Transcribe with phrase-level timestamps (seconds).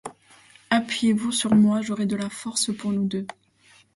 [0.71, 3.27] Appuyez-vous sur moi j'aurai de la force pour nous deux.